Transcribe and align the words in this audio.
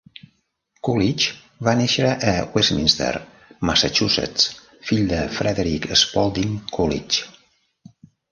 Coolidge 0.87 1.33
va 1.67 1.73
néixer 1.81 2.07
a 2.31 2.33
Westminster, 2.55 3.11
Massachusetts, 3.71 4.49
fill 4.89 5.05
de 5.13 5.21
Frederick 5.37 5.87
Spaulding 6.05 6.59
Coolidge. 6.79 7.29